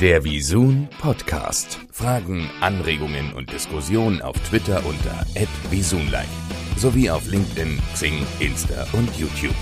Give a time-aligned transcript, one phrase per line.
[0.00, 1.78] Der Visun Podcast.
[1.90, 5.24] Fragen, Anregungen und Diskussionen auf Twitter unter
[5.70, 6.26] @visunlive
[6.76, 9.54] sowie auf LinkedIn, Xing, Insta und YouTube.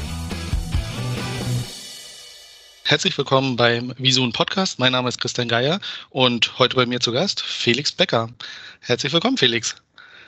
[2.82, 4.80] Herzlich willkommen beim Visun Podcast.
[4.80, 5.78] Mein Name ist Christian Geier
[6.10, 8.28] und heute bei mir zu Gast Felix Becker.
[8.80, 9.76] Herzlich willkommen, Felix.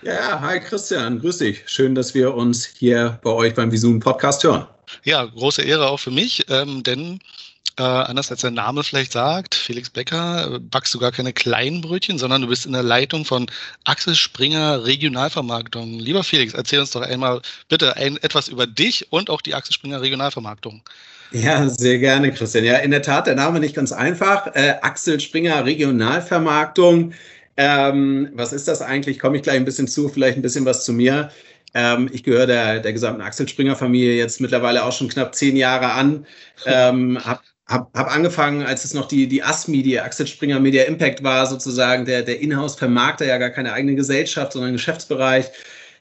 [0.03, 1.65] Ja, hi Christian, grüß dich.
[1.67, 4.69] Schön, dass wir uns hier bei euch beim Visun Podcast hören.
[5.03, 7.19] Ja, große Ehre auch für mich, ähm, denn
[7.79, 12.19] äh, anders als der Name vielleicht sagt, Felix Becker, backst du gar keine kleinen Brötchen,
[12.19, 13.47] sondern du bist in der Leitung von
[13.85, 15.99] Axel Springer Regionalvermarktung.
[15.99, 19.75] Lieber Felix, erzähl uns doch einmal bitte ein, etwas über dich und auch die Axel
[19.75, 20.83] Springer Regionalvermarktung.
[21.33, 22.65] Ja, sehr gerne, Christian.
[22.65, 24.55] Ja, in der Tat, der Name nicht ganz einfach.
[24.55, 27.13] Äh, Axel Springer Regionalvermarktung.
[27.57, 29.19] Ähm, was ist das eigentlich?
[29.19, 31.31] Komme ich gleich ein bisschen zu, vielleicht ein bisschen was zu mir.
[31.75, 35.57] Ähm, ich gehöre der, der gesamten Axel Springer Familie jetzt mittlerweile auch schon knapp zehn
[35.57, 36.27] Jahre an.
[36.65, 40.85] Ähm, habe habe hab angefangen, als es noch die, die ASMI, die Axel Springer Media
[40.85, 45.47] Impact war, sozusagen der, der Inhouse-Vermarkter, ja gar keine eigene Gesellschaft, sondern Geschäftsbereich.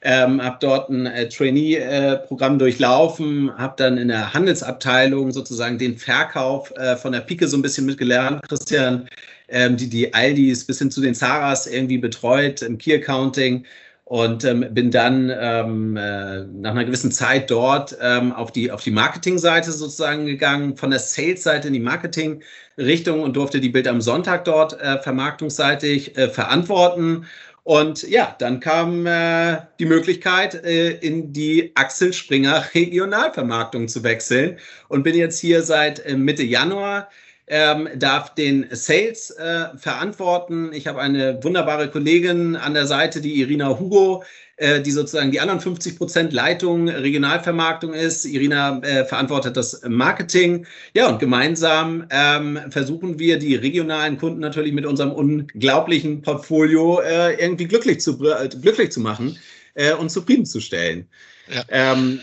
[0.02, 6.70] Ähm, habe dort ein äh, Trainee-Programm durchlaufen, habe dann in der Handelsabteilung sozusagen den Verkauf
[6.76, 9.08] äh, von der Pike so ein bisschen mitgelernt, Christian,
[9.48, 13.64] ähm, die, die Aldis bis hin zu den Zaras irgendwie betreut im Key-Accounting
[14.08, 18.84] und ähm, bin dann ähm, äh, nach einer gewissen Zeit dort ähm, auf die, auf
[18.84, 24.00] die Marketingseite sozusagen gegangen, von der Sales-Seite in die Marketing-Richtung und durfte die Bild am
[24.00, 27.26] Sonntag dort äh, vermarktungsseitig äh, verantworten.
[27.64, 34.58] Und ja, dann kam äh, die Möglichkeit, äh, in die Axel Springer Regionalvermarktung zu wechseln
[34.86, 37.08] und bin jetzt hier seit äh, Mitte Januar
[37.48, 40.72] ähm, darf den Sales äh, verantworten.
[40.72, 44.24] Ich habe eine wunderbare Kollegin an der Seite, die Irina Hugo,
[44.56, 48.24] äh, die sozusagen die anderen 50 Prozent Leitung Regionalvermarktung ist.
[48.24, 50.66] Irina äh, verantwortet das Marketing.
[50.94, 57.34] Ja, und gemeinsam ähm, versuchen wir, die regionalen Kunden natürlich mit unserem unglaublichen Portfolio äh,
[57.34, 59.38] irgendwie glücklich zu, äh, glücklich zu machen
[59.74, 61.06] äh, und zufriedenzustellen.
[61.48, 61.62] Ja.
[61.68, 62.20] Ähm,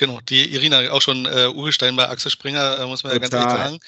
[0.00, 3.12] Genau, die Irina auch schon äh, Urgestein bei Axel Springer, äh, muss man Total.
[3.12, 3.78] ja ganz ehrlich sagen.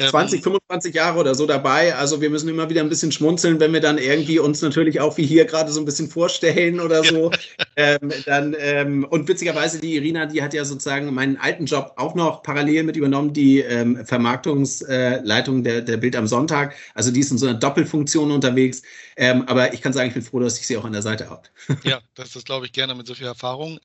[0.00, 1.96] Ähm, 20, 25 Jahre oder so dabei.
[1.96, 5.16] Also wir müssen immer wieder ein bisschen schmunzeln, wenn wir dann irgendwie uns natürlich auch
[5.16, 7.32] wie hier gerade so ein bisschen vorstellen oder so.
[7.76, 12.14] ähm, dann, ähm, und witzigerweise die Irina, die hat ja sozusagen meinen alten Job auch
[12.14, 16.76] noch parallel mit übernommen, die ähm, Vermarktungsleitung der, der Bild am Sonntag.
[16.94, 18.82] Also die ist in so einer Doppelfunktion unterwegs.
[19.16, 21.28] Ähm, aber ich kann sagen, ich bin froh, dass ich sie auch an der Seite
[21.28, 21.42] habe.
[21.82, 23.80] ja, das ist, glaube ich, gerne mit so viel Erfahrung.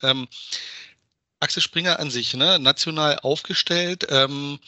[1.44, 2.58] Axel Springer an sich, ne?
[2.58, 4.06] national aufgestellt.
[4.10, 4.58] Ähm,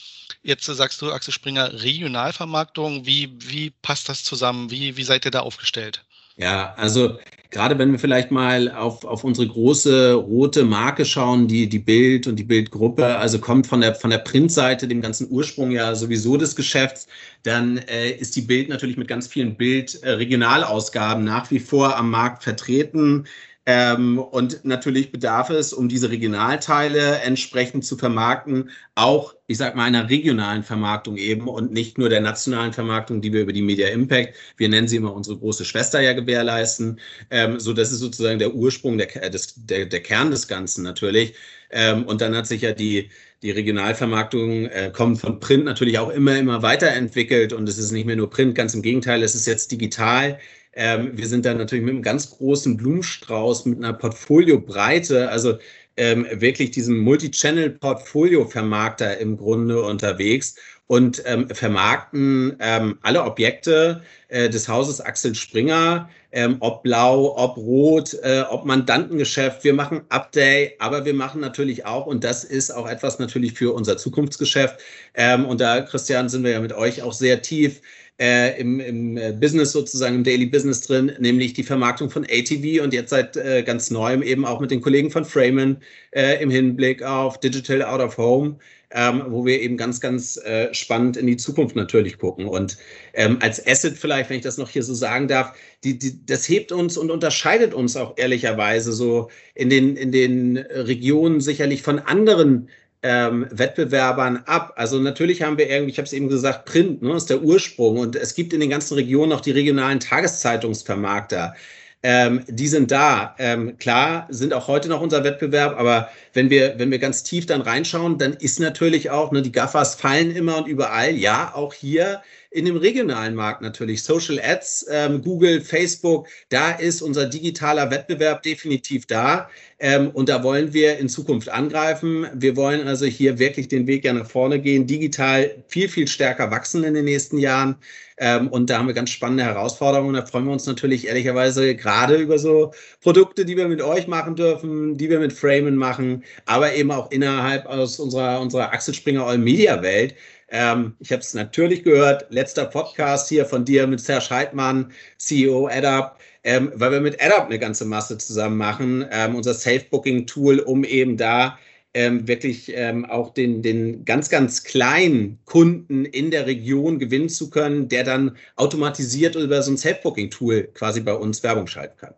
[0.42, 3.06] jetzt sagst du, Axel Springer Regionalvermarktung.
[3.06, 4.70] Wie, wie passt das zusammen?
[4.70, 6.04] Wie, wie seid ihr da aufgestellt?
[6.38, 7.18] Ja, also
[7.50, 12.26] gerade wenn wir vielleicht mal auf, auf unsere große rote Marke schauen, die, die Bild
[12.26, 16.36] und die Bildgruppe, also kommt von der, von der Printseite, dem ganzen Ursprung ja sowieso
[16.36, 17.06] des Geschäfts,
[17.42, 22.10] dann äh, ist die Bild natürlich mit ganz vielen Bild-Regionalausgaben äh, nach wie vor am
[22.10, 23.26] Markt vertreten.
[23.68, 29.82] Ähm, und natürlich bedarf es, um diese Regionalteile entsprechend zu vermarkten, auch, ich sag mal,
[29.84, 33.88] einer regionalen Vermarktung eben und nicht nur der nationalen Vermarktung, die wir über die Media
[33.88, 37.00] Impact, wir nennen sie immer unsere große Schwester ja gewährleisten.
[37.30, 41.34] Ähm, so, das ist sozusagen der Ursprung, der, des, der, der Kern des Ganzen natürlich.
[41.70, 43.10] Ähm, und dann hat sich ja die,
[43.42, 48.06] die Regionalvermarktung äh, kommt von Print natürlich auch immer, immer weiterentwickelt und es ist nicht
[48.06, 50.38] mehr nur Print, ganz im Gegenteil, es ist jetzt digital.
[50.76, 55.58] Ähm, wir sind da natürlich mit einem ganz großen Blumenstrauß, mit einer Portfoliobreite, also
[55.96, 60.54] ähm, wirklich diesem Multi-Channel-Portfolio-Vermarkter im Grunde unterwegs
[60.86, 67.56] und ähm, vermarkten ähm, alle Objekte äh, des Hauses Axel Springer, ähm, ob blau, ob
[67.56, 69.64] rot, äh, ob Mandantengeschäft.
[69.64, 73.72] Wir machen Update, aber wir machen natürlich auch, und das ist auch etwas natürlich für
[73.72, 74.78] unser Zukunftsgeschäft.
[75.14, 77.80] Ähm, und da, Christian, sind wir ja mit euch auch sehr tief
[78.18, 82.82] äh, im, im äh, Business sozusagen, im Daily Business drin, nämlich die Vermarktung von ATV
[82.82, 85.78] und jetzt seit äh, ganz neuem eben auch mit den Kollegen von Freeman
[86.12, 88.56] äh, im Hinblick auf Digital Out of Home.
[88.92, 92.46] Ähm, wo wir eben ganz, ganz äh, spannend in die Zukunft natürlich gucken.
[92.46, 92.78] Und
[93.14, 96.48] ähm, als Asset vielleicht, wenn ich das noch hier so sagen darf, die, die, das
[96.48, 101.98] hebt uns und unterscheidet uns auch ehrlicherweise so in den, in den Regionen sicherlich von
[101.98, 102.68] anderen
[103.02, 104.72] ähm, Wettbewerbern ab.
[104.76, 107.98] Also natürlich haben wir irgendwie, ich habe es eben gesagt, Print ne, ist der Ursprung
[107.98, 111.54] und es gibt in den ganzen Regionen noch die regionalen Tageszeitungsvermarkter.
[112.02, 113.34] Ähm, die sind da.
[113.38, 117.46] Ähm, klar, sind auch heute noch unser Wettbewerb, aber wenn wir, wenn wir ganz tief
[117.46, 121.16] dann reinschauen, dann ist natürlich auch, ne, die Gaffers fallen immer und überall.
[121.16, 122.22] Ja, auch hier
[122.56, 124.02] in dem regionalen Markt natürlich.
[124.02, 129.48] Social Ads, ähm, Google, Facebook, da ist unser digitaler Wettbewerb definitiv da.
[129.78, 132.26] Ähm, und da wollen wir in Zukunft angreifen.
[132.34, 136.50] Wir wollen also hier wirklich den Weg ja nach vorne gehen, digital viel, viel stärker
[136.50, 137.76] wachsen in den nächsten Jahren.
[138.18, 140.14] Ähm, und da haben wir ganz spannende Herausforderungen.
[140.14, 142.72] Da freuen wir uns natürlich ehrlicherweise gerade über so
[143.02, 147.10] Produkte, die wir mit euch machen dürfen, die wir mit Framen machen, aber eben auch
[147.10, 150.14] innerhalb aus unserer, unserer Axel Springer All Media Welt.
[150.48, 155.68] Ähm, ich habe es natürlich gehört, letzter Podcast hier von dir mit Serge Heidmann, CEO
[155.68, 160.84] AdUp, ähm, weil wir mit AdUp eine ganze Masse zusammen machen, ähm, unser Safe-Booking-Tool, um
[160.84, 161.58] eben da
[161.94, 167.50] ähm, wirklich ähm, auch den, den ganz, ganz kleinen Kunden in der Region gewinnen zu
[167.50, 172.14] können, der dann automatisiert über so ein Self-Booking-Tool quasi bei uns Werbung schalten kann.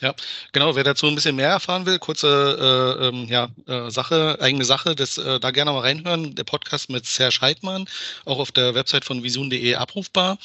[0.00, 0.14] Ja,
[0.52, 0.74] genau.
[0.76, 4.94] Wer dazu ein bisschen mehr erfahren will, kurze äh, ähm, ja, äh, Sache, eigene Sache,
[4.94, 6.34] das, äh, da gerne mal reinhören.
[6.34, 7.86] Der Podcast mit Serge Heidmann,
[8.24, 10.38] auch auf der Website von visun.de abrufbar.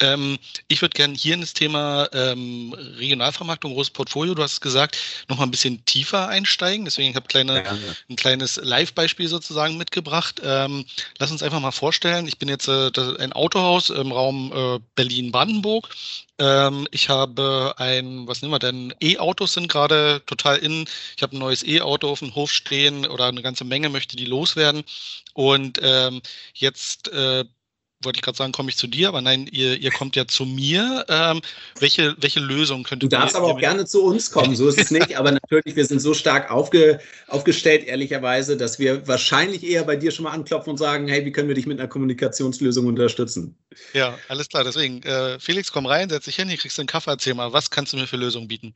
[0.00, 0.38] Ähm,
[0.68, 4.96] ich würde gerne hier in das Thema ähm, Regionalvermarktung, großes Portfolio, du hast es gesagt,
[5.28, 6.86] nochmal ein bisschen tiefer einsteigen.
[6.86, 7.76] Deswegen habe ich kleine, ja,
[8.08, 10.40] ein kleines Live-Beispiel sozusagen mitgebracht.
[10.42, 10.86] Ähm,
[11.18, 15.90] lass uns einfach mal vorstellen, ich bin jetzt äh, ein Autohaus im Raum äh, Berlin-Brandenburg
[16.42, 18.92] ähm, ich habe ein, was nehmen wir denn?
[19.00, 20.86] E-Autos sind gerade total in.
[21.16, 24.24] Ich habe ein neues E-Auto auf dem Hof stehen oder eine ganze Menge möchte die
[24.24, 24.82] loswerden.
[25.34, 26.20] Und ähm,
[26.52, 27.44] jetzt äh,
[28.02, 30.44] wollte ich gerade sagen, komme ich zu dir, aber nein, ihr, ihr kommt ja zu
[30.44, 31.04] mir.
[31.08, 31.42] Ähm,
[31.78, 34.90] welche, welche Lösung könnte Du darfst aber auch gerne zu uns kommen, so ist es
[34.90, 35.16] nicht.
[35.16, 36.98] aber natürlich, wir sind so stark aufge,
[37.28, 41.30] aufgestellt, ehrlicherweise, dass wir wahrscheinlich eher bei dir schon mal anklopfen und sagen, hey, wie
[41.30, 43.56] können wir dich mit einer Kommunikationslösung unterstützen?
[43.94, 44.64] Ja, alles klar.
[44.64, 47.52] Deswegen, äh, Felix, komm rein, setz dich hin, hier kriegst du einen Kaffee, erzähl mal,
[47.52, 48.74] was kannst du mir für Lösungen bieten?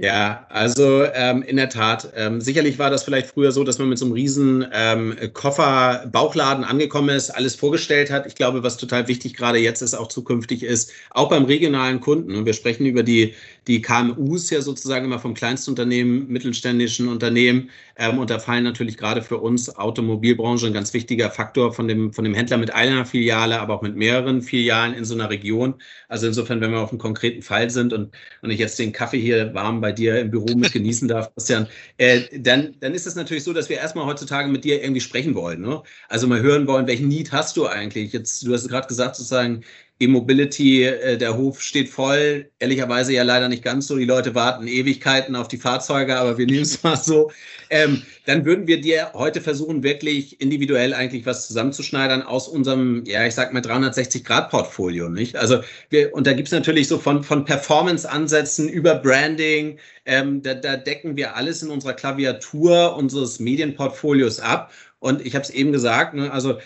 [0.00, 2.12] Ja, also ähm, in der Tat.
[2.14, 6.06] Ähm, sicherlich war das vielleicht früher so, dass man mit so einem riesen ähm, Koffer
[6.12, 8.24] Bauchladen angekommen ist, alles vorgestellt hat.
[8.24, 12.36] Ich glaube, was total wichtig gerade jetzt ist, auch zukünftig ist, auch beim regionalen Kunden.
[12.36, 13.34] Und wir sprechen über die,
[13.66, 17.68] die KMUs ja sozusagen immer vom Kleinstunternehmen, mittelständischen Unternehmen.
[17.96, 22.12] Ähm, und da fallen natürlich gerade für uns Automobilbranche ein ganz wichtiger Faktor von dem,
[22.12, 25.74] von dem Händler mit einer Filiale, aber auch mit mehreren Filialen in so einer Region.
[26.08, 29.20] Also insofern, wenn wir auf einen konkreten Fall sind und, und ich jetzt den Kaffee
[29.20, 33.06] hier warm bei bei dir im Büro mit genießen darf, Christian, äh, dann, dann ist
[33.06, 35.62] es natürlich so, dass wir erstmal heutzutage mit dir irgendwie sprechen wollen.
[35.62, 35.82] Ne?
[36.10, 38.12] Also mal hören wollen, welchen Need hast du eigentlich?
[38.12, 39.64] Jetzt, du hast gerade gesagt, sozusagen,
[40.00, 42.50] E-Mobility, äh, der Hof steht voll.
[42.58, 43.96] Ehrlicherweise ja leider nicht ganz so.
[43.96, 47.30] Die Leute warten Ewigkeiten auf die Fahrzeuge, aber wir nehmen es mal so.
[47.70, 53.26] Ähm, dann würden wir dir heute versuchen, wirklich individuell eigentlich was zusammenzuschneidern aus unserem, ja,
[53.26, 55.36] ich sag mal 360-Grad-Portfolio, nicht?
[55.36, 55.60] Also
[55.90, 61.16] wir, und da gibt's natürlich so von, von Performance-Ansätzen über Branding, ähm, da, da decken
[61.16, 64.72] wir alles in unserer Klaviatur unseres Medienportfolios ab.
[65.00, 66.58] Und ich habe es eben gesagt, ne, also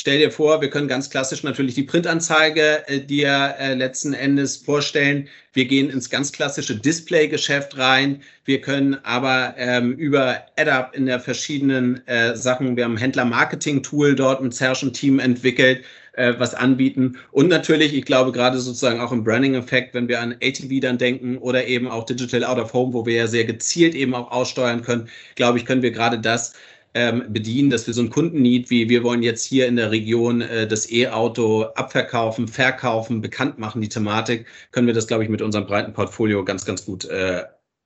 [0.00, 4.56] Stell dir vor, wir können ganz klassisch natürlich die Printanzeige äh, dir äh, letzten Endes
[4.56, 5.28] vorstellen.
[5.54, 8.22] Wir gehen ins ganz klassische Display-Geschäft rein.
[8.44, 14.40] Wir können aber ähm, über AdUp in der verschiedenen äh, Sachen, wir haben Händler-Marketing-Tool dort
[14.40, 17.18] mit Serge Team entwickelt, äh, was anbieten.
[17.32, 21.38] Und natürlich, ich glaube, gerade sozusagen auch im Branding-Effekt, wenn wir an ATV dann denken
[21.38, 24.82] oder eben auch Digital Out of Home, wo wir ja sehr gezielt eben auch aussteuern
[24.82, 26.54] können, glaube ich, können wir gerade das
[26.94, 30.40] ähm, bedienen, dass wir so einen Kundennied wie wir wollen jetzt hier in der Region
[30.40, 35.42] äh, das E-Auto abverkaufen, verkaufen, bekannt machen, die Thematik, können wir das, glaube ich, mit
[35.42, 37.44] unserem breiten Portfolio ganz, ganz gut äh,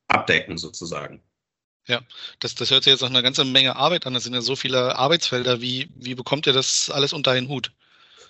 [0.08, 1.20] abdecken sozusagen.
[1.88, 2.00] Ja,
[2.38, 4.14] das, das hört sich jetzt nach einer ganzen Menge Arbeit an.
[4.14, 5.60] Das sind ja so viele Arbeitsfelder.
[5.60, 7.72] Wie, wie bekommt ihr das alles unter einen Hut?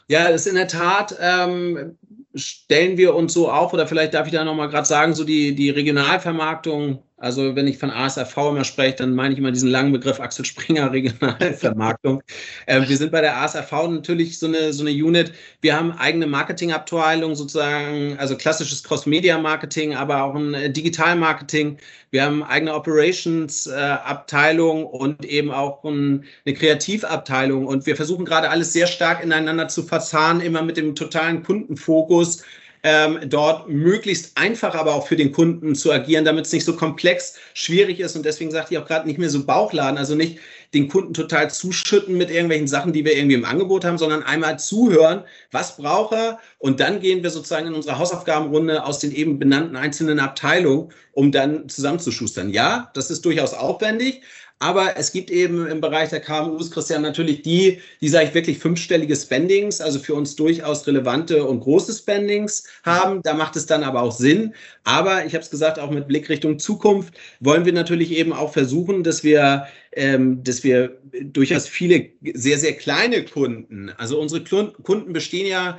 [0.09, 1.99] Ja, das ist in der Tat, ähm,
[2.35, 5.55] stellen wir uns so auf, oder vielleicht darf ich da nochmal gerade sagen, so die,
[5.55, 9.93] die Regionalvermarktung also wenn ich von ASRV immer spreche, dann meine ich immer diesen langen
[9.93, 12.20] Begriff Axel Springer Regionalvermarktung.
[12.67, 15.31] äh, wir sind bei der ASRV natürlich so eine, so eine Unit.
[15.60, 21.79] Wir haben eigene Marketingabteilung sozusagen, also klassisches Cross-Media-Marketing, aber auch ein äh, Digital-Marketing.
[22.10, 27.67] Wir haben eigene Operations-Abteilung äh, und eben auch ein, eine Kreativabteilung.
[27.67, 32.43] Und wir versuchen gerade alles sehr stark ineinander zu verzahnen, immer mit dem totalen Kundenfokus
[32.84, 36.74] ähm, dort möglichst einfach aber auch für den Kunden zu agieren, damit es nicht so
[36.74, 38.17] komplex, schwierig ist.
[38.17, 40.41] Und deswegen sagte ich auch gerade nicht mehr so Bauchladen, also nicht
[40.74, 44.58] den Kunden total zuschütten mit irgendwelchen Sachen, die wir irgendwie im Angebot haben, sondern einmal
[44.58, 46.39] zuhören, was braucht er?
[46.58, 51.31] Und dann gehen wir sozusagen in unsere Hausaufgabenrunde aus den eben benannten einzelnen Abteilungen, um
[51.31, 52.51] dann zusammenzuschustern.
[52.51, 54.22] Ja, das ist durchaus aufwendig,
[54.63, 58.59] aber es gibt eben im Bereich der KMUs, Christian, natürlich die, die, sage ich, wirklich
[58.59, 63.23] fünfstellige Spendings, also für uns durchaus relevante und große Spendings haben.
[63.25, 64.55] Da macht es dann aber auch Sinn.
[64.85, 68.53] Aber ich habe es gesagt, auch mit Blick Richtung Zukunft wollen wir natürlich eben auch
[68.53, 74.43] versuchen, dass wir ähm, dass wir durchaus viele sehr, sehr kleine Kunden, also unsere
[74.82, 75.79] Kunden bestehen ja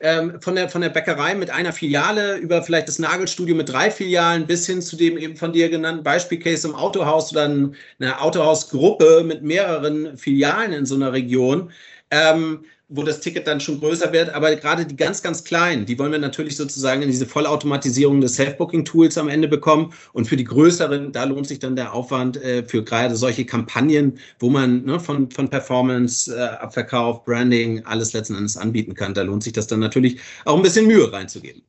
[0.00, 3.90] ähm, von, der, von der Bäckerei mit einer Filiale über vielleicht das Nagelstudio mit drei
[3.90, 9.24] Filialen bis hin zu dem eben von dir genannten Beispielcase im Autohaus oder eine Autohausgruppe
[9.24, 11.70] mit mehreren Filialen in so einer Region.
[12.10, 14.30] Ähm, wo das Ticket dann schon größer wird.
[14.30, 18.34] Aber gerade die ganz, ganz kleinen, die wollen wir natürlich sozusagen in diese Vollautomatisierung des
[18.34, 19.94] Self-Booking-Tools am Ende bekommen.
[20.12, 24.18] Und für die größeren, da lohnt sich dann der Aufwand äh, für gerade solche Kampagnen,
[24.40, 29.14] wo man ne, von, von Performance, äh, Abverkauf, Branding, alles letzten Endes anbieten kann.
[29.14, 31.62] Da lohnt sich das dann natürlich auch ein bisschen Mühe reinzugeben.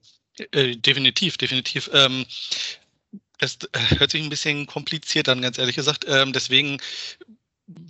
[0.52, 1.90] Äh, definitiv, definitiv.
[1.94, 2.26] Ähm,
[3.40, 6.06] es äh, hört sich ein bisschen kompliziert an, ganz ehrlich gesagt.
[6.08, 6.78] Ähm, deswegen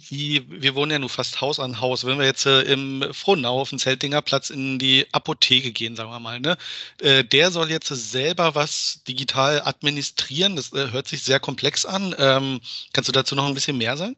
[0.10, 2.06] wie, wir wohnen ja nur fast Haus an Haus.
[2.06, 6.10] Wenn wir jetzt äh, im Frohnau auf dem Zeltinger Platz in die Apotheke gehen, sagen
[6.10, 6.58] wir mal, ne,
[7.02, 10.56] äh, der soll jetzt selber was digital administrieren.
[10.56, 12.16] Das äh, hört sich sehr komplex an.
[12.18, 12.60] Ähm,
[12.94, 14.16] kannst du dazu noch ein bisschen mehr sagen?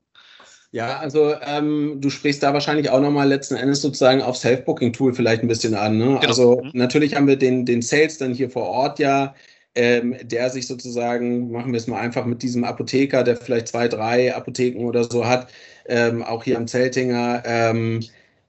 [0.73, 5.43] Ja, also ähm, du sprichst da wahrscheinlich auch nochmal letzten Endes sozusagen auf Self-Booking-Tool vielleicht
[5.43, 5.97] ein bisschen an.
[5.97, 6.05] Ne?
[6.05, 6.19] Genau.
[6.21, 6.71] Also mhm.
[6.73, 9.35] natürlich haben wir den, den Sales dann hier vor Ort ja
[9.75, 13.87] ähm, der sich sozusagen, machen wir es mal einfach mit diesem Apotheker, der vielleicht zwei,
[13.87, 15.51] drei Apotheken oder so hat,
[15.87, 18.01] ähm, auch hier am Zeltinger, ähm,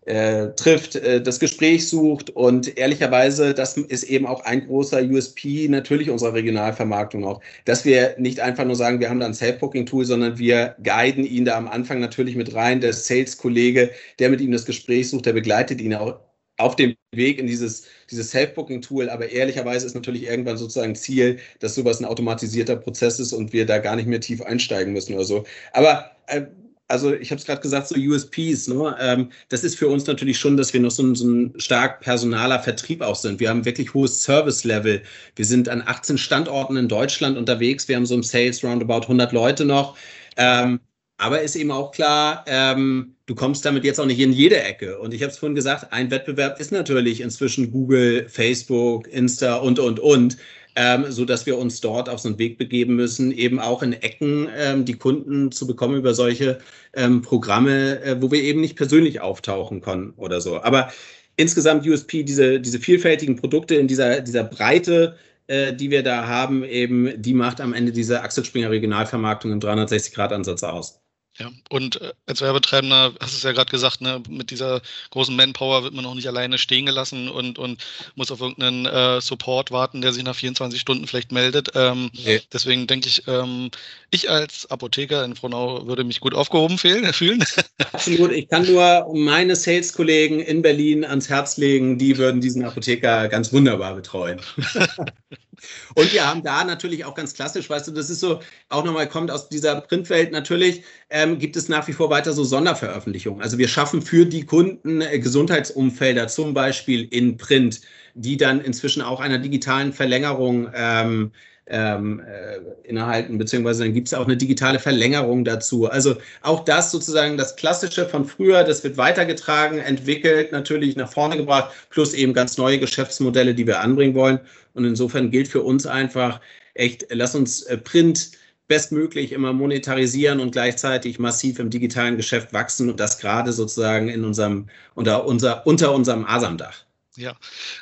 [0.06, 5.66] äh, trifft, äh, das Gespräch sucht und ehrlicherweise, das ist eben auch ein großer USP
[5.68, 10.04] natürlich unserer Regionalvermarktung auch, dass wir nicht einfach nur sagen, wir haben da ein Self-Booking-Tool,
[10.04, 12.80] sondern wir guiden ihn da am Anfang natürlich mit rein.
[12.80, 16.20] Der Sales-Kollege, der mit ihm das Gespräch sucht, der begleitet ihn auch
[16.58, 21.74] auf dem Weg in dieses, dieses Self-Booking-Tool, aber ehrlicherweise ist natürlich irgendwann sozusagen Ziel, dass
[21.74, 25.24] sowas ein automatisierter Prozess ist und wir da gar nicht mehr tief einsteigen müssen oder
[25.24, 25.44] so.
[25.72, 26.42] Aber äh,
[26.88, 28.96] also ich habe es gerade gesagt, so USPs, ne?
[29.00, 32.00] Ähm, das ist für uns natürlich schon, dass wir noch so ein, so ein stark
[32.00, 33.40] personaler Vertrieb auch sind.
[33.40, 35.02] Wir haben wirklich hohes Service-Level.
[35.34, 37.88] Wir sind an 18 Standorten in Deutschland unterwegs.
[37.88, 39.96] Wir haben so im Sales roundabout 100 Leute noch.
[40.36, 40.80] Ähm,
[41.16, 44.98] aber ist eben auch klar, ähm, du kommst damit jetzt auch nicht in jede Ecke.
[44.98, 49.78] Und ich habe es vorhin gesagt, ein Wettbewerb ist natürlich inzwischen Google, Facebook, Insta und,
[49.78, 50.36] und, und.
[50.76, 53.92] Ähm, so dass wir uns dort auf so einen Weg begeben müssen, eben auch in
[53.92, 56.58] Ecken ähm, die Kunden zu bekommen über solche
[56.94, 60.60] ähm, Programme, äh, wo wir eben nicht persönlich auftauchen können oder so.
[60.60, 60.90] Aber
[61.36, 65.16] insgesamt USP, diese, diese vielfältigen Produkte in dieser, dieser Breite,
[65.46, 69.60] äh, die wir da haben, eben, die macht am Ende diese Axel Springer Regionalvermarktung im
[69.60, 71.03] 360-Grad-Ansatz aus.
[71.38, 75.34] Ja, und äh, als Werbetreibender, hast du es ja gerade gesagt, ne, mit dieser großen
[75.34, 79.72] Manpower wird man auch nicht alleine stehen gelassen und, und muss auf irgendeinen äh, Support
[79.72, 81.72] warten, der sich nach 24 Stunden vielleicht meldet.
[81.74, 82.40] Ähm, okay.
[82.52, 83.72] Deswegen denke ich, ähm,
[84.10, 86.78] ich als Apotheker in Frohnau würde mich gut aufgehoben
[87.12, 87.44] fühlen.
[87.92, 88.30] Absolut.
[88.30, 93.52] Ich kann nur meine Sales-Kollegen in Berlin ans Herz legen, die würden diesen Apotheker ganz
[93.52, 94.40] wunderbar betreuen.
[95.94, 99.08] Und wir haben da natürlich auch ganz klassisch, weißt du, das ist so, auch nochmal
[99.08, 100.82] kommt aus dieser Printwelt natürlich,
[101.24, 103.42] ähm, gibt es nach wie vor weiter so Sonderveröffentlichungen.
[103.42, 107.80] Also wir schaffen für die Kunden äh, Gesundheitsumfelder, zum Beispiel in Print,
[108.14, 111.32] die dann inzwischen auch einer digitalen Verlängerung ähm,
[111.66, 115.86] ähm, äh, innehalten, beziehungsweise dann gibt es auch eine digitale Verlängerung dazu.
[115.86, 121.36] Also auch das sozusagen das Klassische von früher, das wird weitergetragen, entwickelt, natürlich nach vorne
[121.38, 124.40] gebracht, plus eben ganz neue Geschäftsmodelle, die wir anbringen wollen.
[124.74, 126.40] Und insofern gilt für uns einfach
[126.74, 128.32] echt, lass uns äh, Print
[128.66, 134.24] bestmöglich immer monetarisieren und gleichzeitig massiv im digitalen Geschäft wachsen und das gerade sozusagen in
[134.24, 136.84] unserem, unter, unser, unter unserem Asam-Dach.
[137.16, 137.36] Ja,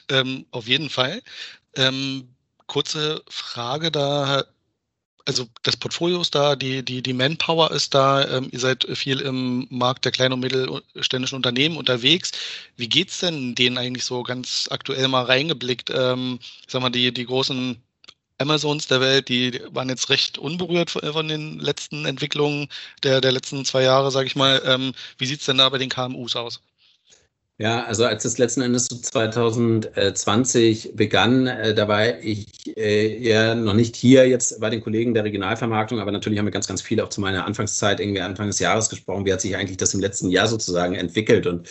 [0.09, 1.23] ähm, auf jeden Fall.
[1.77, 2.29] Ähm,
[2.67, 4.45] kurze Frage da.
[5.25, 9.21] Also das Portfolio ist da, die, die, die Manpower ist da, ähm, ihr seid viel
[9.21, 12.33] im Markt der kleinen und mittelständischen Unternehmen unterwegs.
[12.77, 15.91] Wie geht es denn denen eigentlich so ganz aktuell mal reingeblickt?
[15.95, 17.81] Ähm, ich sag mal, die, die großen
[18.39, 22.69] Amazons der Welt, die waren jetzt recht unberührt von den letzten Entwicklungen
[23.03, 24.63] der, der letzten zwei Jahre, sage ich mal.
[24.67, 26.61] Ähm, wie sieht es denn da bei den KMUs aus?
[27.59, 33.55] Ja, also als es letzten Endes so 2020 begann, äh, da war ich äh, ja
[33.55, 36.83] noch nicht hier jetzt bei den Kollegen der Regionalvermarktung, aber natürlich haben wir ganz, ganz
[36.83, 39.27] viel auch zu meiner Anfangszeit, irgendwie Anfang des Jahres gesprochen.
[39.27, 41.47] Wie hat sich eigentlich das im letzten Jahr sozusagen entwickelt?
[41.47, 41.69] Und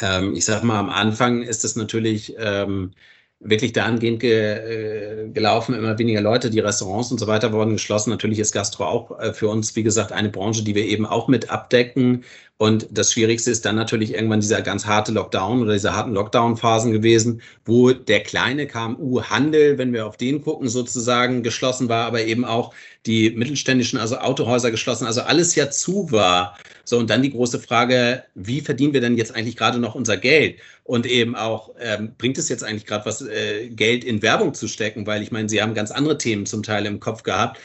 [0.00, 2.92] ähm, ich sage mal, am Anfang ist es natürlich ähm,
[3.40, 8.10] wirklich dahingehend ge, äh, gelaufen, immer weniger Leute, die Restaurants und so weiter wurden geschlossen.
[8.10, 11.26] Natürlich ist Gastro auch äh, für uns, wie gesagt, eine Branche, die wir eben auch
[11.26, 12.24] mit abdecken.
[12.60, 16.92] Und das Schwierigste ist dann natürlich irgendwann dieser ganz harte Lockdown oder diese harten Lockdown-Phasen
[16.92, 22.44] gewesen, wo der kleine KMU-Handel, wenn wir auf den gucken, sozusagen geschlossen war, aber eben
[22.44, 22.74] auch
[23.06, 26.58] die mittelständischen, also Autohäuser geschlossen, also alles ja zu war.
[26.84, 30.18] So, und dann die große Frage, wie verdienen wir denn jetzt eigentlich gerade noch unser
[30.18, 30.58] Geld?
[30.84, 34.68] Und eben auch, ähm, bringt es jetzt eigentlich gerade was, äh, Geld in Werbung zu
[34.68, 35.06] stecken?
[35.06, 37.58] Weil ich meine, Sie haben ganz andere Themen zum Teil im Kopf gehabt.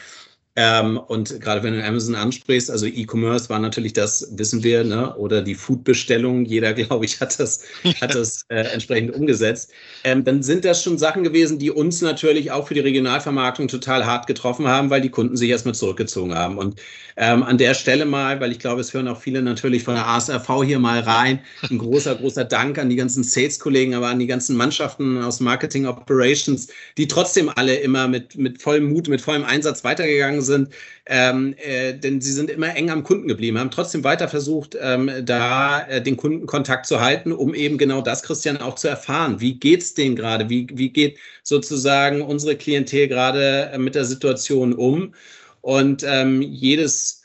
[0.58, 5.14] Ähm, und gerade wenn du Amazon ansprichst, also E-Commerce war natürlich das, wissen wir, ne?
[5.16, 7.60] oder die Food-Bestellung, jeder, glaube ich, hat das,
[8.00, 9.70] hat das äh, entsprechend umgesetzt.
[10.02, 14.06] Ähm, dann sind das schon Sachen gewesen, die uns natürlich auch für die Regionalvermarktung total
[14.06, 16.56] hart getroffen haben, weil die Kunden sich erstmal zurückgezogen haben.
[16.56, 16.80] Und
[17.18, 20.06] ähm, an der Stelle mal, weil ich glaube, es hören auch viele natürlich von der
[20.06, 24.26] ASRV hier mal rein, ein großer, großer Dank an die ganzen Sales-Kollegen, aber an die
[24.26, 29.44] ganzen Mannschaften aus Marketing Operations, die trotzdem alle immer mit, mit vollem Mut, mit vollem
[29.44, 30.45] Einsatz weitergegangen sind,
[31.06, 35.10] ähm, äh, denn sie sind immer eng am Kunden geblieben, haben trotzdem weiter versucht, ähm,
[35.22, 39.40] da äh, den Kundenkontakt zu halten, um eben genau das, Christian, auch zu erfahren.
[39.40, 40.48] Wie geht es denen gerade?
[40.50, 45.14] Wie, wie geht sozusagen unsere Klientel gerade äh, mit der Situation um?
[45.60, 47.22] Und ähm, jedes,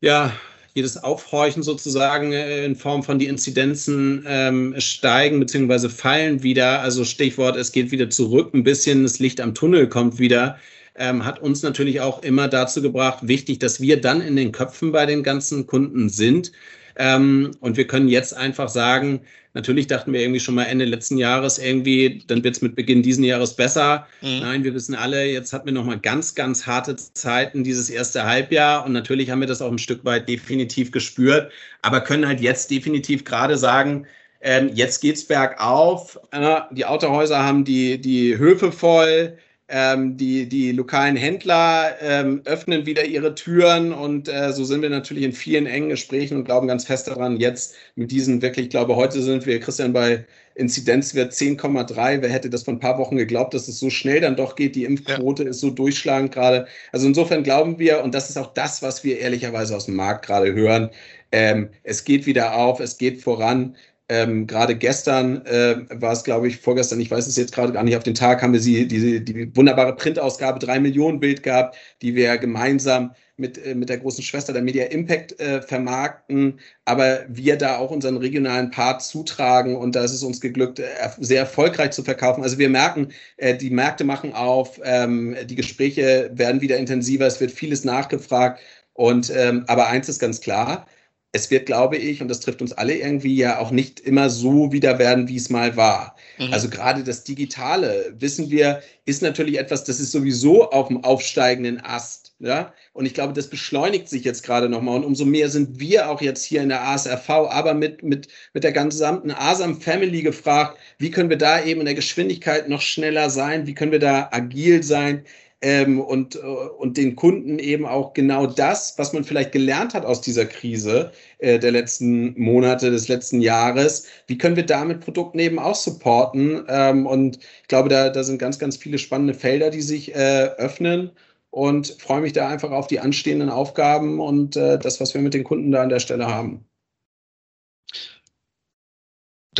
[0.00, 0.32] ja,
[0.74, 5.88] jedes Aufhorchen sozusagen äh, in Form von die Inzidenzen ähm, steigen bzw.
[5.88, 6.80] fallen wieder.
[6.80, 10.58] Also Stichwort, es geht wieder zurück ein bisschen, das Licht am Tunnel kommt wieder
[11.00, 14.92] ähm, hat uns natürlich auch immer dazu gebracht, wichtig, dass wir dann in den Köpfen
[14.92, 16.52] bei den ganzen Kunden sind.
[16.96, 19.22] Ähm, und wir können jetzt einfach sagen,
[19.54, 23.02] natürlich dachten wir irgendwie schon mal Ende letzten Jahres irgendwie, dann wird es mit Beginn
[23.02, 24.06] diesen Jahres besser.
[24.20, 24.40] Mhm.
[24.40, 28.84] Nein, wir wissen alle, jetzt hatten wir nochmal ganz, ganz harte Zeiten dieses erste Halbjahr.
[28.84, 32.70] Und natürlich haben wir das auch ein Stück weit definitiv gespürt, aber können halt jetzt
[32.70, 34.06] definitiv gerade sagen,
[34.42, 36.18] ähm, jetzt geht's bergauf.
[36.30, 39.38] Äh, die Autohäuser haben die, die Höfe voll.
[39.72, 44.90] Ähm, die, die lokalen Händler ähm, öffnen wieder ihre Türen und äh, so sind wir
[44.90, 48.70] natürlich in vielen engen Gesprächen und glauben ganz fest daran, jetzt mit diesen wirklich, ich
[48.70, 50.24] glaube, heute sind wir, Christian, bei
[50.56, 52.20] Inzidenzwert 10,3.
[52.20, 54.74] Wer hätte das vor ein paar Wochen geglaubt, dass es so schnell dann doch geht?
[54.74, 55.50] Die Impfquote ja.
[55.50, 56.66] ist so durchschlagend gerade.
[56.92, 60.26] Also insofern glauben wir, und das ist auch das, was wir ehrlicherweise aus dem Markt
[60.26, 60.90] gerade hören,
[61.32, 63.76] ähm, es geht wieder auf, es geht voran.
[64.10, 67.84] Ähm, gerade gestern äh, war es, glaube ich, vorgestern, ich weiß es jetzt gerade gar
[67.84, 71.76] nicht auf den Tag, haben wir sie, die, die wunderbare Printausgabe, drei Millionen Bild gehabt,
[72.02, 77.20] die wir gemeinsam mit, äh, mit der großen Schwester der Media Impact äh, vermarkten, aber
[77.28, 80.86] wir da auch unseren regionalen Part zutragen und da ist es uns geglückt, äh,
[81.20, 82.42] sehr erfolgreich zu verkaufen.
[82.42, 87.40] Also wir merken, äh, die Märkte machen auf, ähm, die Gespräche werden wieder intensiver, es
[87.40, 88.60] wird vieles nachgefragt
[88.92, 90.84] und ähm, aber eins ist ganz klar,
[91.32, 94.72] es wird, glaube ich, und das trifft uns alle irgendwie ja auch nicht immer so
[94.72, 96.16] wieder werden, wie es mal war.
[96.38, 96.52] Mhm.
[96.52, 101.80] Also gerade das Digitale, wissen wir, ist natürlich etwas, das ist sowieso auf dem aufsteigenden
[101.84, 102.34] Ast.
[102.40, 102.72] Ja?
[102.92, 104.96] Und ich glaube, das beschleunigt sich jetzt gerade nochmal.
[104.96, 108.64] Und umso mehr sind wir auch jetzt hier in der ASRV, aber mit, mit, mit
[108.64, 113.30] der gesamten ASAM Family gefragt, wie können wir da eben in der Geschwindigkeit noch schneller
[113.30, 113.68] sein?
[113.68, 115.24] Wie können wir da agil sein?
[115.62, 120.04] Ähm, und, äh, und den Kunden eben auch genau das, was man vielleicht gelernt hat
[120.04, 125.38] aus dieser Krise äh, der letzten Monate, des letzten Jahres, wie können wir damit Produkten
[125.38, 126.64] eben auch supporten?
[126.68, 130.50] Ähm, und ich glaube, da, da sind ganz, ganz viele spannende Felder, die sich äh,
[130.58, 131.10] öffnen
[131.50, 135.34] und freue mich da einfach auf die anstehenden Aufgaben und äh, das, was wir mit
[135.34, 136.64] den Kunden da an der Stelle haben.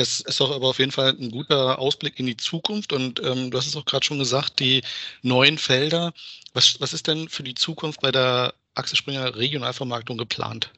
[0.01, 2.95] Das ist doch aber auf jeden Fall ein guter Ausblick in die Zukunft.
[2.95, 4.83] Und ähm, du hast es auch gerade schon gesagt, die
[5.21, 6.15] neuen Felder.
[6.55, 10.73] Was, was ist denn für die Zukunft bei der Axel Springer Regionalvermarktung geplant?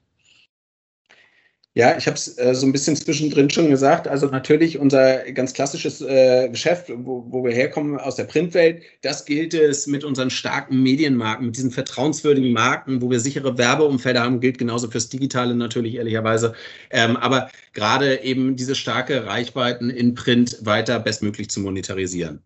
[1.75, 4.07] Ja, ich habe es äh, so ein bisschen zwischendrin schon gesagt.
[4.07, 9.25] Also natürlich unser ganz klassisches äh, Geschäft, wo, wo wir herkommen aus der Printwelt, das
[9.25, 14.41] gilt es mit unseren starken Medienmarken, mit diesen vertrauenswürdigen Marken, wo wir sichere Werbeumfelder haben,
[14.41, 16.53] gilt genauso fürs Digitale natürlich ehrlicherweise.
[16.91, 22.43] Ähm, aber gerade eben diese starke Reichweiten in Print weiter bestmöglich zu monetarisieren.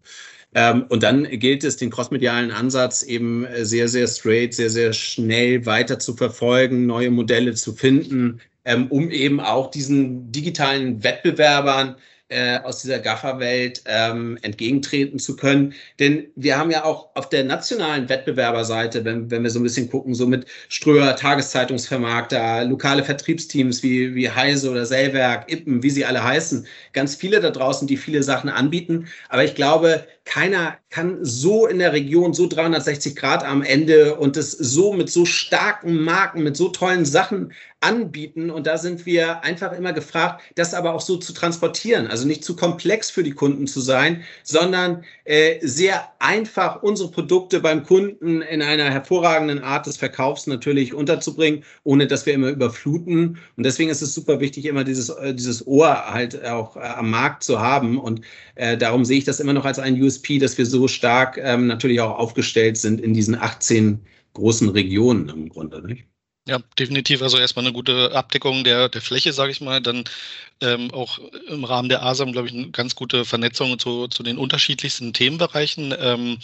[0.54, 5.66] Ähm, und dann gilt es, den crossmedialen Ansatz eben sehr, sehr straight, sehr, sehr schnell
[5.66, 11.96] weiter zu verfolgen, neue Modelle zu finden, ähm, um eben auch diesen digitalen Wettbewerbern
[12.29, 15.74] äh, aus dieser Gaffer-Welt ähm, entgegentreten zu können.
[16.00, 19.88] Denn wir haben ja auch auf der nationalen Wettbewerberseite, wenn, wenn wir so ein bisschen
[19.88, 26.05] gucken, so mit Ströer, Tageszeitungsvermarkter, lokale Vertriebsteams wie, wie Heise oder Sellwerk, Ippen, wie sie
[26.05, 29.07] alle heißen, ganz viele da draußen, die viele Sachen anbieten.
[29.29, 34.36] Aber ich glaube, keiner kann so in der Region so 360 Grad am Ende und
[34.36, 38.50] das so mit so starken Marken, mit so tollen Sachen anbieten.
[38.50, 42.08] Und da sind wir einfach immer gefragt, das aber auch so zu transportieren.
[42.08, 47.60] Also nicht zu komplex für die Kunden zu sein, sondern äh, sehr einfach unsere Produkte
[47.60, 53.38] beim Kunden in einer hervorragenden Art des Verkaufs natürlich unterzubringen, ohne dass wir immer überfluten.
[53.56, 57.10] Und deswegen ist es super wichtig, immer dieses, äh, dieses Ohr halt auch äh, am
[57.10, 57.98] Markt zu haben.
[57.98, 58.22] Und
[58.56, 61.66] äh, darum sehe ich das immer noch als ein USP, dass wir so stark ähm,
[61.66, 64.00] natürlich auch aufgestellt sind in diesen 18
[64.35, 65.87] großen Regionen im Grunde.
[65.87, 66.05] Nicht?
[66.48, 67.22] Ja, definitiv.
[67.22, 69.81] Also erstmal eine gute Abdeckung der, der Fläche, sage ich mal.
[69.81, 70.05] Dann
[70.61, 74.38] ähm, auch im Rahmen der ASAM, glaube ich, eine ganz gute Vernetzung zu, zu den
[74.38, 75.92] unterschiedlichsten Themenbereichen.
[75.98, 76.38] Ähm,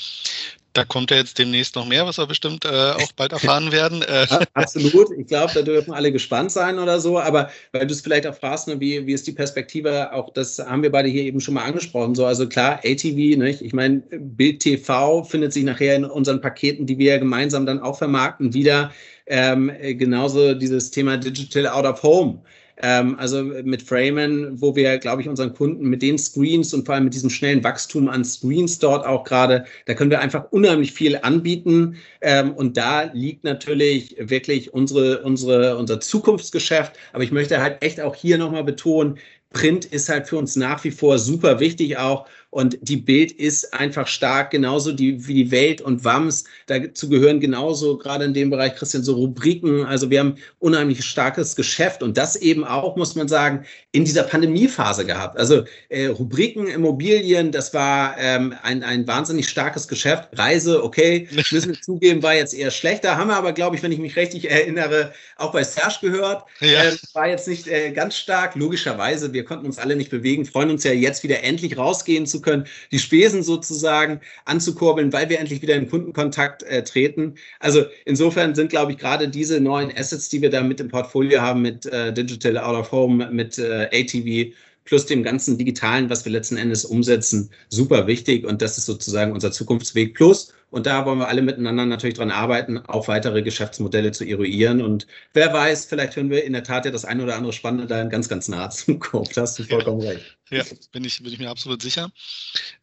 [0.73, 4.03] Da kommt ja jetzt demnächst noch mehr, was wir bestimmt äh, auch bald erfahren werden.
[4.03, 4.27] Äh.
[4.55, 5.11] Absolut.
[5.17, 7.19] Ich glaube, da dürfen alle gespannt sein oder so.
[7.19, 10.59] Aber weil du es vielleicht auch fragst, ne, wie, wie ist die Perspektive, auch das
[10.59, 12.15] haben wir beide hier eben schon mal angesprochen.
[12.15, 13.63] So, also klar, ATV, nicht?
[13.63, 17.99] ich meine, Bild TV findet sich nachher in unseren Paketen, die wir gemeinsam dann auch
[17.99, 18.93] vermarkten, wieder.
[19.27, 22.43] Ähm, genauso dieses Thema Digital Out of Home.
[22.79, 26.95] Ähm, also mit Framen, wo wir, glaube ich, unseren Kunden mit den Screens und vor
[26.95, 30.93] allem mit diesem schnellen Wachstum an Screens dort auch gerade, da können wir einfach unheimlich
[30.93, 31.97] viel anbieten.
[32.21, 36.93] Ähm, und da liegt natürlich wirklich unsere, unsere, unser Zukunftsgeschäft.
[37.13, 39.19] Aber ich möchte halt echt auch hier nochmal betonen,
[39.53, 42.27] Print ist halt für uns nach wie vor super wichtig auch.
[42.53, 46.45] Und die Bild ist einfach stark, genauso die, wie die Welt und WAMS.
[46.67, 49.87] Dazu gehören genauso, gerade in dem Bereich, Christian, so Rubriken.
[49.87, 54.25] Also wir haben unheimlich starkes Geschäft und das eben auch, muss man sagen, in dieser
[54.25, 55.39] Pandemiephase gehabt.
[55.39, 60.29] Also äh, Rubriken, Immobilien, das war ähm, ein, ein wahnsinnig starkes Geschäft.
[60.35, 63.17] Reise, okay, müssen wir zugeben, war jetzt eher schlechter.
[63.17, 66.45] Haben wir aber, glaube ich, wenn ich mich richtig erinnere, auch bei Serge gehört.
[66.61, 66.85] Ja.
[66.85, 69.33] Äh, war jetzt nicht äh, ganz stark, logischerweise.
[69.33, 72.67] Wir konnten uns alle nicht bewegen, freuen uns ja jetzt wieder endlich rausgehen zu können,
[72.91, 77.35] die Spesen sozusagen anzukurbeln, weil wir endlich wieder in Kundenkontakt äh, treten.
[77.61, 81.41] Also insofern sind, glaube ich, gerade diese neuen Assets, die wir da mit im Portfolio
[81.41, 84.53] haben, mit äh, Digital Out of Home, mit äh, ATV,
[84.85, 88.47] plus dem ganzen Digitalen, was wir letzten Endes umsetzen, super wichtig.
[88.47, 90.53] Und das ist sozusagen unser Zukunftsweg Plus.
[90.73, 94.81] Und da wollen wir alle miteinander natürlich dran arbeiten, auch weitere Geschäftsmodelle zu eruieren.
[94.81, 97.87] Und wer weiß, vielleicht hören wir in der Tat ja das eine oder andere Spannende
[97.87, 99.35] da ganz, ganz nah zum Kopf.
[99.35, 100.13] Da hast du vollkommen ja.
[100.13, 100.39] recht.
[100.51, 102.11] Ja, bin ich, bin ich mir absolut sicher.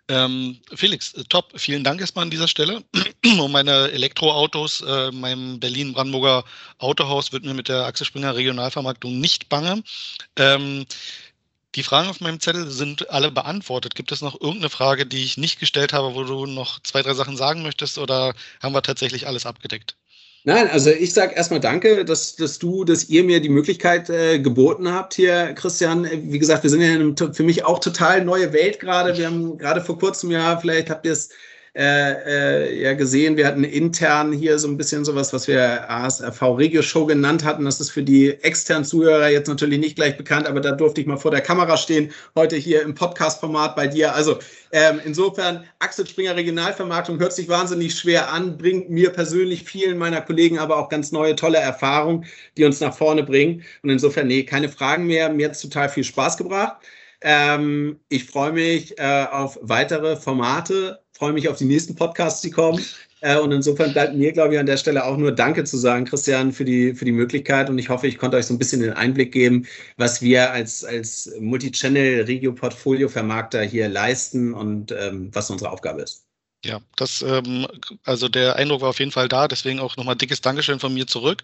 [0.08, 1.52] Ähm, Felix, äh, top.
[1.56, 2.84] Vielen Dank erstmal an dieser Stelle.
[3.40, 6.44] um meine Elektroautos, äh, meinem Berlin-Brandenburger
[6.78, 9.84] Autohaus wird mir mit der Axel Springer Regionalvermarktung nicht bange.
[10.36, 10.86] Ähm,
[11.76, 13.96] die Fragen auf meinem Zettel sind alle beantwortet.
[13.96, 17.14] Gibt es noch irgendeine Frage, die ich nicht gestellt habe, wo du noch zwei, drei
[17.14, 19.96] Sachen sagen möchtest oder haben wir tatsächlich alles abgedeckt?
[20.46, 24.40] Nein, also ich sage erstmal danke, dass, dass du, dass ihr mir die Möglichkeit äh,
[24.40, 26.08] geboten habt hier, Christian.
[26.32, 29.18] Wie gesagt, wir sind ja in einem für mich auch total neue Welt gerade.
[29.18, 31.30] Wir haben gerade vor kurzem ja, vielleicht habt ihr es
[31.76, 36.42] äh, äh, ja gesehen, wir hatten intern hier so ein bisschen sowas, was wir ASRV
[36.58, 37.66] Regio Show genannt hatten.
[37.66, 41.08] Das ist für die externen Zuhörer jetzt natürlich nicht gleich bekannt, aber da durfte ich
[41.08, 44.16] mal vor der Kamera stehen, heute hier im Podcast-Format bei dir.
[44.16, 44.40] Also
[44.72, 50.22] ähm, insofern, Axel Springer Regionalvermarktung hört sich wahnsinnig schwer an, bringt mir persönlich vielen meiner
[50.22, 52.26] Kollegen aber auch ganz neue, tolle Erfahrungen,
[52.58, 53.64] die uns nach vorne bringen.
[53.84, 55.30] Und insofern, nee, keine Fragen mehr.
[55.30, 56.78] Mir hat es total viel Spaß gebracht.
[57.22, 62.50] Ähm, ich freue mich äh, auf weitere Formate freue mich auf die nächsten Podcasts, die
[62.50, 62.84] kommen.
[63.22, 66.06] Äh, und insofern bleibt mir, glaube ich, an der Stelle auch nur Danke zu sagen,
[66.06, 67.70] Christian, für die, für die Möglichkeit.
[67.70, 70.86] Und ich hoffe, ich konnte euch so ein bisschen den Einblick geben, was wir als,
[70.86, 76.24] als Multichannel-Regio-Portfolio-Vermarkter hier leisten und ähm, was unsere Aufgabe ist.
[76.64, 77.68] Ja, das, ähm,
[78.04, 79.50] also der Eindruck war auf jeden Fall da.
[79.50, 81.42] Deswegen auch nochmal dickes Dankeschön von mir zurück.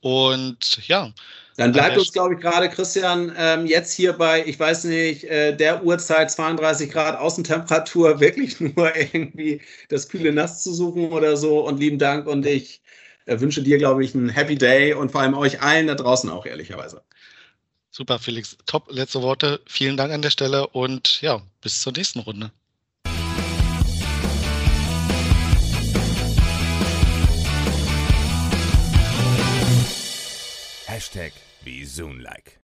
[0.00, 1.14] Und ja,
[1.56, 5.56] dann bleibt uns, glaube ich, gerade, Christian, ähm, jetzt hier bei, ich weiß nicht, äh,
[5.56, 11.64] der Uhrzeit 32 Grad Außentemperatur wirklich nur irgendwie das kühle Nass zu suchen oder so.
[11.66, 12.82] Und lieben Dank und ich
[13.26, 16.28] äh, wünsche dir, glaube ich, einen Happy Day und vor allem euch allen da draußen
[16.28, 17.02] auch, ehrlicherweise.
[17.90, 18.56] Super, Felix.
[18.66, 19.60] Top, letzte Worte.
[19.66, 22.50] Vielen Dank an der Stelle und ja, bis zur nächsten Runde.
[30.94, 31.32] Hashtag
[31.64, 32.60] wie Soon like.